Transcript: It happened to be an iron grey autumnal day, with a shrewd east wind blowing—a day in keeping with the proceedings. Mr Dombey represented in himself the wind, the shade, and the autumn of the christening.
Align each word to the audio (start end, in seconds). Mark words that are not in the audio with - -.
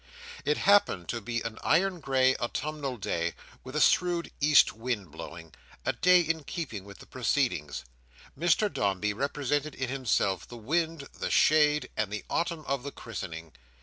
It 0.45 0.57
happened 0.57 1.07
to 1.09 1.21
be 1.21 1.41
an 1.41 1.59
iron 1.63 1.99
grey 1.99 2.35
autumnal 2.37 2.97
day, 2.97 3.35
with 3.63 3.75
a 3.75 3.79
shrewd 3.79 4.31
east 4.41 4.73
wind 4.73 5.11
blowing—a 5.11 5.93
day 5.93 6.21
in 6.21 6.43
keeping 6.43 6.85
with 6.85 6.97
the 6.97 7.05
proceedings. 7.05 7.85
Mr 8.35 8.73
Dombey 8.73 9.13
represented 9.13 9.75
in 9.75 9.89
himself 9.89 10.47
the 10.47 10.57
wind, 10.57 11.07
the 11.13 11.29
shade, 11.29 11.87
and 11.95 12.11
the 12.11 12.25
autumn 12.31 12.65
of 12.67 12.81
the 12.81 12.91
christening. 12.91 13.53